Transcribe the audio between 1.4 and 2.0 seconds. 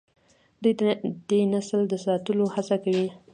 نسل د